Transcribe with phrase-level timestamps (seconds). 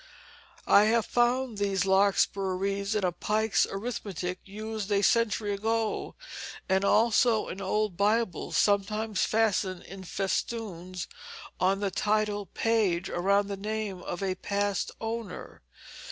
[0.65, 6.15] I have found these larkspur wreaths in a Pike's Arithmetic, used a century ago,
[6.67, 11.07] and also in old Bibles, sometimes fastened in festoons
[11.59, 15.61] on the title page, around the name of a past owner.